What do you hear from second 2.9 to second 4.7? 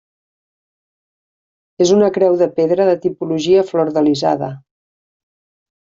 de tipologia flordelisada.